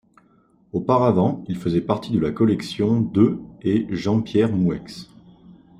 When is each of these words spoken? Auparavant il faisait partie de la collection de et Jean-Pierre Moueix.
Auparavant 0.73 1.43
il 1.47 1.55
faisait 1.55 1.79
partie 1.79 2.11
de 2.11 2.17
la 2.17 2.31
collection 2.31 3.01
de 3.01 3.37
et 3.61 3.85
Jean-Pierre 3.91 4.51
Moueix. 4.51 4.81